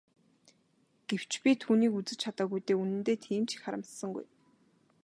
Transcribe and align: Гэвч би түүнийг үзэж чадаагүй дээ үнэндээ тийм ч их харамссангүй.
Гэвч 1.09 1.31
би 1.43 1.51
түүнийг 1.61 1.93
үзэж 1.99 2.17
чадаагүй 2.23 2.61
дээ 2.65 2.77
үнэндээ 2.83 3.17
тийм 3.25 3.43
ч 3.47 3.49
их 3.55 3.61
харамссангүй. 3.63 4.25